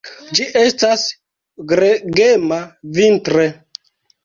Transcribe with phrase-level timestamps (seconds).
[0.37, 1.03] Ĝi estas
[1.73, 2.59] gregema
[2.99, 3.49] vintre.